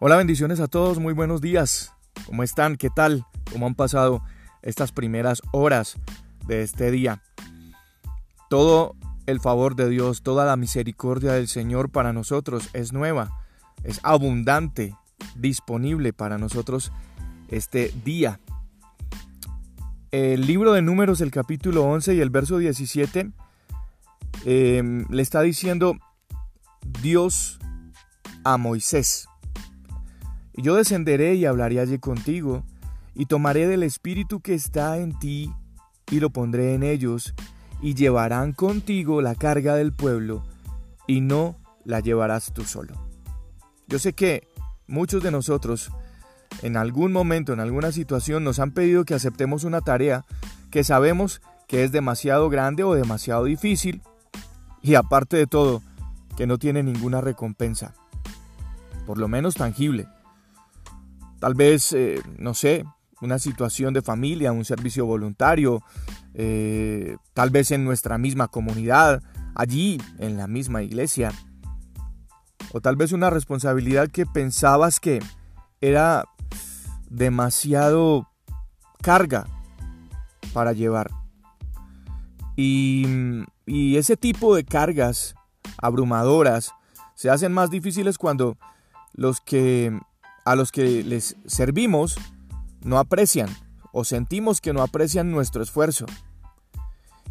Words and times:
Hola, 0.00 0.16
bendiciones 0.16 0.60
a 0.60 0.68
todos, 0.68 1.00
muy 1.00 1.12
buenos 1.12 1.40
días. 1.40 1.92
¿Cómo 2.26 2.44
están? 2.44 2.76
¿Qué 2.76 2.88
tal? 2.88 3.26
¿Cómo 3.50 3.66
han 3.66 3.74
pasado 3.74 4.22
estas 4.62 4.92
primeras 4.92 5.42
horas 5.50 5.96
de 6.46 6.62
este 6.62 6.92
día? 6.92 7.20
Todo 8.48 8.94
el 9.26 9.40
favor 9.40 9.74
de 9.74 9.88
Dios, 9.88 10.22
toda 10.22 10.46
la 10.46 10.54
misericordia 10.54 11.32
del 11.32 11.48
Señor 11.48 11.90
para 11.90 12.12
nosotros 12.12 12.70
es 12.74 12.92
nueva, 12.92 13.44
es 13.82 13.98
abundante, 14.04 14.94
disponible 15.34 16.12
para 16.12 16.38
nosotros 16.38 16.92
este 17.48 17.92
día. 18.04 18.38
El 20.12 20.46
libro 20.46 20.74
de 20.74 20.82
números, 20.82 21.20
el 21.22 21.32
capítulo 21.32 21.82
11 21.82 22.14
y 22.14 22.20
el 22.20 22.30
verso 22.30 22.58
17, 22.58 23.32
eh, 24.44 25.04
le 25.10 25.22
está 25.22 25.42
diciendo 25.42 25.96
Dios 27.02 27.58
a 28.44 28.58
Moisés. 28.58 29.28
Y 30.58 30.62
yo 30.62 30.74
descenderé 30.74 31.36
y 31.36 31.44
hablaré 31.44 31.78
allí 31.78 32.00
contigo, 32.00 32.64
y 33.14 33.26
tomaré 33.26 33.68
del 33.68 33.84
espíritu 33.84 34.40
que 34.40 34.54
está 34.54 34.98
en 34.98 35.16
ti, 35.16 35.52
y 36.10 36.18
lo 36.18 36.30
pondré 36.30 36.74
en 36.74 36.82
ellos, 36.82 37.32
y 37.80 37.94
llevarán 37.94 38.54
contigo 38.54 39.22
la 39.22 39.36
carga 39.36 39.76
del 39.76 39.92
pueblo, 39.92 40.42
y 41.06 41.20
no 41.20 41.54
la 41.84 42.00
llevarás 42.00 42.52
tú 42.52 42.64
solo. 42.64 42.94
Yo 43.86 44.00
sé 44.00 44.14
que 44.14 44.48
muchos 44.88 45.22
de 45.22 45.30
nosotros, 45.30 45.92
en 46.62 46.76
algún 46.76 47.12
momento, 47.12 47.52
en 47.52 47.60
alguna 47.60 47.92
situación, 47.92 48.42
nos 48.42 48.58
han 48.58 48.72
pedido 48.72 49.04
que 49.04 49.14
aceptemos 49.14 49.62
una 49.62 49.80
tarea 49.80 50.24
que 50.72 50.82
sabemos 50.82 51.40
que 51.68 51.84
es 51.84 51.92
demasiado 51.92 52.50
grande 52.50 52.82
o 52.82 52.94
demasiado 52.94 53.44
difícil, 53.44 54.02
y 54.82 54.96
aparte 54.96 55.36
de 55.36 55.46
todo, 55.46 55.84
que 56.36 56.48
no 56.48 56.58
tiene 56.58 56.82
ninguna 56.82 57.20
recompensa, 57.20 57.94
por 59.06 59.18
lo 59.18 59.28
menos 59.28 59.54
tangible. 59.54 60.08
Tal 61.38 61.54
vez, 61.54 61.92
eh, 61.92 62.20
no 62.38 62.54
sé, 62.54 62.84
una 63.20 63.38
situación 63.38 63.94
de 63.94 64.02
familia, 64.02 64.52
un 64.52 64.64
servicio 64.64 65.06
voluntario, 65.06 65.82
eh, 66.34 67.16
tal 67.34 67.50
vez 67.50 67.70
en 67.70 67.84
nuestra 67.84 68.18
misma 68.18 68.48
comunidad, 68.48 69.22
allí, 69.54 70.00
en 70.18 70.36
la 70.36 70.46
misma 70.46 70.82
iglesia. 70.82 71.32
O 72.72 72.80
tal 72.80 72.96
vez 72.96 73.12
una 73.12 73.30
responsabilidad 73.30 74.08
que 74.08 74.26
pensabas 74.26 75.00
que 75.00 75.20
era 75.80 76.24
demasiado 77.08 78.28
carga 79.00 79.46
para 80.52 80.72
llevar. 80.72 81.10
Y, 82.56 83.06
y 83.66 83.96
ese 83.96 84.16
tipo 84.16 84.54
de 84.54 84.64
cargas 84.64 85.34
abrumadoras 85.80 86.72
se 87.14 87.30
hacen 87.30 87.52
más 87.52 87.70
difíciles 87.70 88.18
cuando 88.18 88.58
los 89.12 89.40
que 89.40 89.98
a 90.44 90.54
los 90.54 90.72
que 90.72 91.04
les 91.04 91.36
servimos 91.46 92.16
no 92.82 92.98
aprecian 92.98 93.48
o 93.92 94.04
sentimos 94.04 94.60
que 94.60 94.72
no 94.72 94.82
aprecian 94.82 95.30
nuestro 95.30 95.62
esfuerzo. 95.62 96.06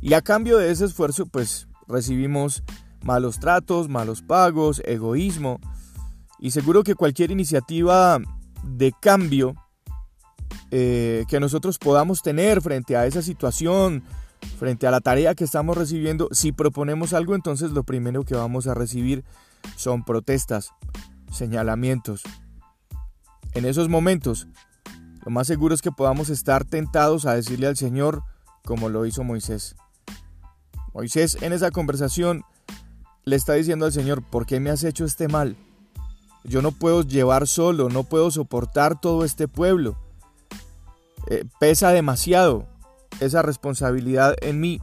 Y 0.02 0.14
a 0.14 0.22
cambio 0.22 0.58
de 0.58 0.72
ese 0.72 0.86
esfuerzo, 0.86 1.26
pues 1.26 1.68
recibimos 1.88 2.64
malos 3.04 3.40
tratos, 3.40 3.90
malos 3.90 4.22
pagos, 4.22 4.82
egoísmo. 4.86 5.60
Y 6.40 6.52
seguro 6.52 6.84
que 6.84 6.96
cualquier 6.96 7.32
iniciativa 7.32 8.20
de 8.64 8.94
cambio 9.00 9.56
eh, 10.70 11.26
que 11.30 11.40
nosotros 11.40 11.78
podamos 11.78 12.22
tener 12.22 12.62
frente 12.62 12.98
a 12.98 13.06
esa 13.06 13.22
situación, 13.22 14.04
frente 14.60 14.86
a 14.86 14.92
la 14.92 15.00
tarea 15.00 15.34
que 15.34 15.46
estamos 15.46 15.78
recibiendo, 15.78 16.28
si 16.32 16.52
proponemos 16.52 17.14
algo, 17.14 17.36
entonces 17.36 17.72
lo 17.72 17.84
primero 17.84 18.24
que 18.24 18.36
vamos 18.36 18.68
a 18.68 18.74
recibir 18.74 19.24
son 19.78 20.04
protestas, 20.04 20.72
señalamientos, 21.32 22.24
en 23.54 23.66
esos 23.66 23.90
momentos, 23.90 24.48
lo 25.26 25.32
más 25.32 25.48
seguro 25.48 25.76
es 25.76 25.82
que 25.82 25.92
podamos 25.92 26.30
estar 26.30 26.64
tentados 26.66 27.26
a 27.26 27.34
decirle 27.34 27.68
al 27.68 27.76
Señor 27.78 28.24
como 28.64 28.90
lo 28.90 29.06
hizo 29.06 29.24
Moisés. 29.24 29.76
Moisés 30.94 31.38
en 31.42 31.54
esa 31.54 31.72
conversación 31.72 32.44
le 33.26 33.36
está 33.36 33.54
diciendo 33.54 33.86
al 33.86 33.92
Señor, 33.92 34.24
¿por 34.24 34.46
qué 34.46 34.60
me 34.60 34.70
has 34.70 34.84
hecho 34.84 35.06
este 35.06 35.28
mal? 35.28 35.58
Yo 36.44 36.62
no 36.62 36.72
puedo 36.72 37.02
llevar 37.02 37.46
solo, 37.46 37.90
no 37.90 38.04
puedo 38.04 38.32
soportar 38.32 39.02
todo 39.02 39.26
este 39.26 39.48
pueblo. 39.50 39.98
Eh, 41.30 41.44
pesa 41.60 41.90
demasiado 41.90 42.66
esa 43.20 43.42
responsabilidad 43.42 44.36
en 44.42 44.62
mí. 44.62 44.80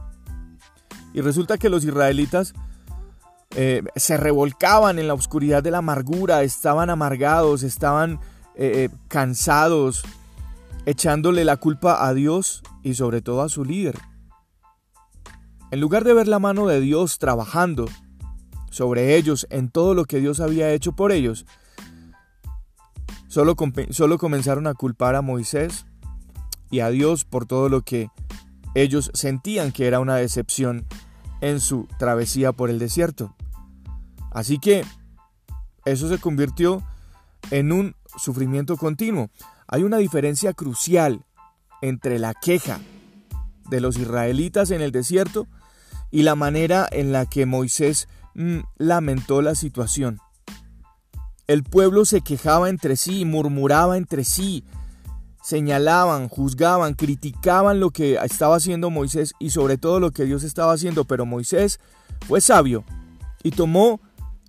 Y 1.13 1.21
resulta 1.21 1.57
que 1.57 1.69
los 1.69 1.83
israelitas 1.85 2.53
eh, 3.55 3.81
se 3.95 4.17
revolcaban 4.17 4.99
en 4.99 5.07
la 5.07 5.13
oscuridad 5.13 5.63
de 5.63 5.71
la 5.71 5.79
amargura, 5.79 6.43
estaban 6.43 6.89
amargados, 6.89 7.63
estaban 7.63 8.19
eh, 8.57 8.85
eh, 8.85 8.89
cansados, 9.07 10.03
echándole 10.85 11.43
la 11.43 11.57
culpa 11.57 12.07
a 12.07 12.13
Dios 12.13 12.63
y 12.83 12.93
sobre 12.93 13.21
todo 13.21 13.41
a 13.41 13.49
su 13.49 13.65
líder. 13.65 13.97
En 15.71 15.81
lugar 15.81 16.03
de 16.03 16.13
ver 16.13 16.27
la 16.27 16.39
mano 16.39 16.67
de 16.67 16.79
Dios 16.79 17.19
trabajando 17.19 17.85
sobre 18.69 19.17
ellos 19.17 19.47
en 19.49 19.69
todo 19.69 19.93
lo 19.93 20.05
que 20.05 20.19
Dios 20.19 20.39
había 20.39 20.71
hecho 20.71 20.93
por 20.93 21.11
ellos, 21.11 21.45
solo, 23.27 23.55
solo 23.89 24.17
comenzaron 24.17 24.67
a 24.67 24.73
culpar 24.73 25.15
a 25.15 25.21
Moisés 25.21 25.85
y 26.69 26.79
a 26.79 26.89
Dios 26.89 27.25
por 27.25 27.45
todo 27.45 27.67
lo 27.69 27.81
que 27.81 28.09
ellos 28.73 29.11
sentían 29.13 29.71
que 29.71 29.87
era 29.87 29.99
una 29.99 30.15
decepción 30.15 30.85
en 31.41 31.59
su 31.59 31.87
travesía 31.97 32.51
por 32.51 32.69
el 32.69 32.79
desierto. 32.79 33.35
Así 34.31 34.59
que 34.59 34.85
eso 35.85 36.09
se 36.09 36.19
convirtió 36.19 36.83
en 37.51 37.71
un 37.71 37.95
sufrimiento 38.17 38.77
continuo. 38.77 39.29
Hay 39.67 39.83
una 39.83 39.97
diferencia 39.97 40.53
crucial 40.53 41.25
entre 41.81 42.19
la 42.19 42.33
queja 42.33 42.79
de 43.69 43.81
los 43.81 43.97
israelitas 43.97 44.71
en 44.71 44.81
el 44.81 44.91
desierto 44.91 45.47
y 46.11 46.23
la 46.23 46.35
manera 46.35 46.87
en 46.91 47.11
la 47.11 47.25
que 47.25 47.45
Moisés 47.45 48.07
mm, 48.35 48.59
lamentó 48.77 49.41
la 49.41 49.55
situación. 49.55 50.19
El 51.47 51.63
pueblo 51.63 52.05
se 52.05 52.21
quejaba 52.21 52.69
entre 52.69 52.95
sí, 52.95 53.25
murmuraba 53.25 53.97
entre 53.97 54.23
sí, 54.23 54.63
señalaban, 55.43 56.27
juzgaban, 56.27 56.95
criticaban 56.95 57.79
lo 57.79 57.91
que 57.91 58.15
estaba 58.23 58.55
haciendo 58.55 58.89
Moisés 58.89 59.33
y 59.39 59.51
sobre 59.51 59.77
todo 59.77 59.99
lo 59.99 60.11
que 60.11 60.25
Dios 60.25 60.43
estaba 60.43 60.73
haciendo, 60.73 61.05
pero 61.05 61.27
Moisés 61.27 61.79
fue 62.27 62.41
sabio 62.41 62.83
y 63.43 63.51
tomó 63.51 63.99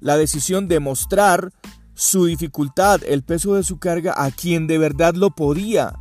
la 0.01 0.17
decisión 0.17 0.69
de 0.69 0.81
mostrar 0.81 1.53
su 1.97 2.27
dificultad, 2.27 3.01
el 3.05 3.23
peso 3.23 3.55
de 3.55 3.63
su 3.63 3.79
carga 3.79 4.13
a 4.17 4.31
quien 4.31 4.67
de 4.67 4.77
verdad 4.77 5.15
lo 5.15 5.31
podía 5.31 5.95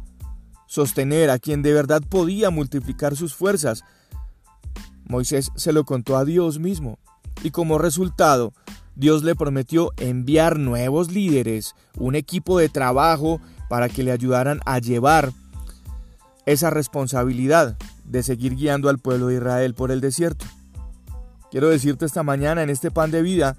sostener, 0.68 1.30
a 1.30 1.40
quien 1.40 1.62
de 1.62 1.72
verdad 1.72 2.04
podía 2.08 2.50
multiplicar 2.50 3.16
sus 3.16 3.34
fuerzas. 3.34 3.84
Moisés 5.06 5.52
se 5.56 5.72
lo 5.72 5.86
contó 5.86 6.18
a 6.18 6.26
Dios 6.26 6.60
mismo 6.60 7.00
y 7.44 7.52
como 7.52 7.78
resultado 7.78 8.52
Dios 8.96 9.24
le 9.24 9.36
prometió 9.36 9.92
enviar 9.96 10.60
nuevos 10.60 11.12
líderes, 11.12 11.76
un 11.98 12.16
equipo 12.16 12.60
de 12.60 12.68
trabajo 12.68 13.40
para 13.70 13.88
que 13.88 14.04
le 14.04 14.12
ayudaran 14.12 14.60
a 14.66 14.80
llevar 14.80 15.32
esa 16.46 16.72
responsabilidad 16.72 17.78
de 18.04 18.22
seguir 18.22 18.56
guiando 18.56 18.90
al 18.90 19.00
pueblo 19.00 19.28
de 19.28 19.36
Israel 19.36 19.74
por 19.74 19.92
el 19.92 20.02
desierto. 20.02 20.46
Quiero 21.52 21.70
decirte 21.70 22.06
esta 22.06 22.22
mañana 22.22 22.64
en 22.64 22.70
este 22.70 22.92
pan 22.92 23.12
de 23.12 23.22
vida 23.22 23.56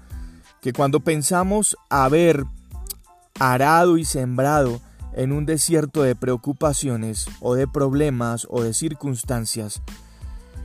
que 0.61 0.73
cuando 0.73 0.99
pensamos 0.99 1.77
haber 1.89 2.43
arado 3.39 3.97
y 3.97 4.05
sembrado 4.05 4.81
en 5.13 5.31
un 5.31 5.45
desierto 5.45 6.03
de 6.03 6.15
preocupaciones 6.15 7.27
o 7.39 7.55
de 7.55 7.67
problemas 7.67 8.47
o 8.49 8.61
de 8.61 8.73
circunstancias 8.73 9.81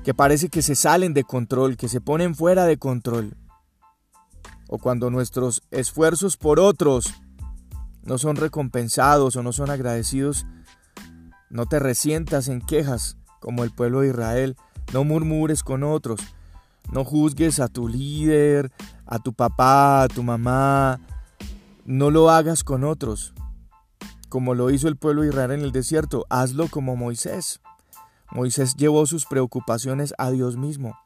que 0.04 0.14
parece 0.14 0.48
que 0.48 0.62
se 0.62 0.74
salen 0.74 1.14
de 1.14 1.24
control, 1.24 1.76
que 1.76 1.88
se 1.88 2.00
ponen 2.00 2.34
fuera 2.34 2.64
de 2.64 2.76
control, 2.76 3.36
o 4.68 4.78
cuando 4.78 5.10
nuestros 5.10 5.62
esfuerzos 5.70 6.36
por 6.36 6.58
otros 6.58 7.12
no 8.02 8.18
son 8.18 8.36
recompensados 8.36 9.36
o 9.36 9.42
no 9.42 9.52
son 9.52 9.70
agradecidos, 9.70 10.46
no 11.50 11.66
te 11.66 11.78
resientas 11.78 12.48
en 12.48 12.60
quejas 12.60 13.16
como 13.38 13.64
el 13.64 13.70
pueblo 13.70 14.00
de 14.00 14.08
Israel, 14.08 14.56
no 14.92 15.04
murmures 15.04 15.62
con 15.62 15.84
otros, 15.84 16.20
no 16.90 17.04
juzgues 17.04 17.60
a 17.60 17.68
tu 17.68 17.88
líder, 17.88 18.72
a 19.06 19.18
tu 19.18 19.32
papá, 19.32 20.02
a 20.02 20.08
tu 20.08 20.22
mamá. 20.22 21.00
No 21.84 22.10
lo 22.10 22.30
hagas 22.30 22.64
con 22.64 22.84
otros, 22.84 23.34
como 24.28 24.54
lo 24.54 24.70
hizo 24.70 24.88
el 24.88 24.96
pueblo 24.96 25.22
de 25.22 25.28
Israel 25.28 25.52
en 25.52 25.60
el 25.62 25.72
desierto. 25.72 26.26
Hazlo 26.30 26.68
como 26.68 26.96
Moisés. 26.96 27.60
Moisés 28.30 28.76
llevó 28.76 29.06
sus 29.06 29.26
preocupaciones 29.26 30.14
a 30.16 30.30
Dios 30.30 30.56
mismo. 30.56 30.96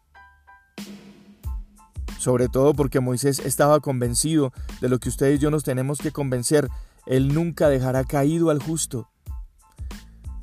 Sobre 2.19 2.49
todo 2.49 2.75
porque 2.75 3.01
Moisés 3.01 3.39
estaba 3.41 3.81
convencido 3.81 4.53
de 4.81 4.89
lo 4.89 4.99
que 4.99 5.09
ustedes 5.09 5.37
y 5.37 5.43
yo 5.43 5.51
nos 5.51 5.65
tenemos 5.65 5.99
que 5.99 6.13
convencer. 6.13 6.69
Él 7.07 7.35
nunca 7.35 7.69
dejará 7.69 8.05
caído 8.05 8.51
al 8.51 8.63
justo. 8.63 9.09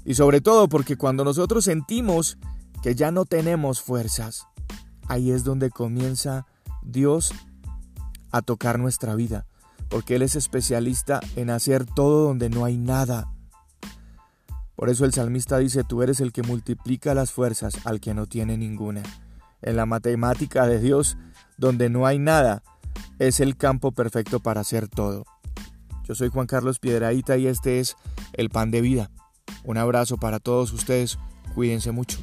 Y 0.06 0.16
sobre 0.16 0.42
todo 0.42 0.68
porque 0.68 0.98
cuando 0.98 1.24
nosotros 1.24 1.66
sentimos 1.66 2.38
que 2.82 2.96
ya 2.96 3.12
no 3.12 3.26
tenemos 3.26 3.82
fuerzas, 3.82 4.48
ahí 5.08 5.32
es 5.32 5.44
donde 5.44 5.70
comienza 5.70 6.46
Dios 6.82 7.34
a 8.32 8.42
tocar 8.42 8.80
nuestra 8.80 9.16
vida. 9.16 9.46
porque 9.90 10.16
Él 10.16 10.24
es 10.24 10.36
especialista 10.36 11.20
en 11.36 11.52
hacer 11.52 11.86
todo 11.86 12.26
donde 12.26 12.50
no 12.50 12.66
hay 12.66 12.80
nada. 12.80 13.32
Por 14.76 14.90
eso 14.90 15.06
el 15.06 15.14
salmista 15.14 15.60
dice, 15.60 15.84
tú 15.84 16.02
eres 16.02 16.20
el 16.20 16.32
que 16.32 16.42
multiplica 16.42 17.14
las 17.14 17.32
fuerzas 17.32 17.76
al 17.86 18.00
que 18.00 18.16
no 18.16 18.26
tiene 18.26 18.58
ninguna. 18.58 19.04
En 19.62 19.76
la 19.76 19.86
matemática 19.86 20.66
de 20.66 20.80
Dios, 20.80 21.16
donde 21.58 21.90
no 21.90 22.08
hay 22.08 22.18
nada, 22.18 22.64
es 23.20 23.40
el 23.40 23.56
campo 23.56 23.92
perfecto 23.92 24.40
para 24.40 24.62
hacer 24.62 24.88
todo. 24.88 25.26
Yo 26.06 26.16
soy 26.16 26.30
Juan 26.30 26.48
Carlos 26.48 26.80
Piedraíta 26.80 27.38
y 27.38 27.46
este 27.46 27.80
es 27.80 27.96
El 28.34 28.50
Pan 28.50 28.72
de 28.72 28.82
Vida. 28.82 29.12
Un 29.64 29.78
abrazo 29.78 30.18
para 30.18 30.40
todos 30.40 30.74
ustedes, 30.74 31.20
cuídense 31.54 31.92
mucho. 31.92 32.18